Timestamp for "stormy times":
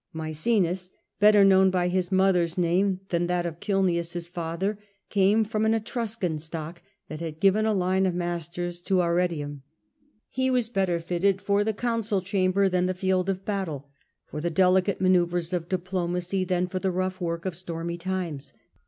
17.55-18.53